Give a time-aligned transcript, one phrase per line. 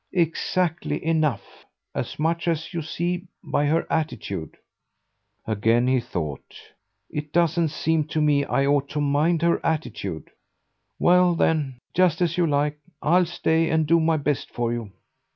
[0.13, 1.63] "Exactly enough.
[1.93, 4.57] As much as you see by her attitude."
[5.45, 6.55] Again he thought.
[7.11, 10.31] "It doesn't seem to me I ought to mind her attitude."
[10.97, 12.79] "Well then, just as you like.
[13.03, 14.91] I'll stay and do my best for you."